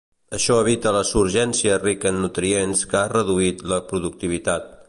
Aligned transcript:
Això 0.35 0.55
evita 0.61 0.93
la 0.95 1.03
surgència 1.09 1.77
rica 1.83 2.13
en 2.13 2.19
nutrients 2.25 2.85
que 2.93 3.01
ha 3.03 3.07
reduït 3.15 3.65
la 3.75 3.83
productivitat. 3.93 4.71